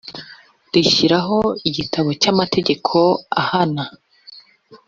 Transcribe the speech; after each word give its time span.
rishyiraho 0.73 1.37
igitabo 1.69 2.09
cy 2.21 2.27
amategeko 2.33 2.95
ahana 3.41 3.83